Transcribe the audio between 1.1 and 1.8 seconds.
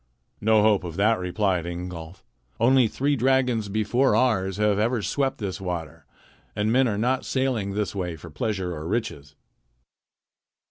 replied